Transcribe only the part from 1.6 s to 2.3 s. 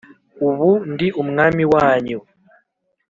wanyu,